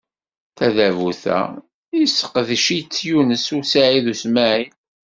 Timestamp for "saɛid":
3.71-4.05